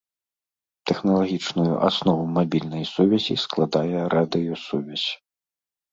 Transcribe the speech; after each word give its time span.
Тэхналагічную 0.91 1.75
аснову 1.89 2.23
мабільнай 2.39 2.83
сувязі 2.93 3.35
складае 3.45 3.99
радыёсувязь. 4.15 5.09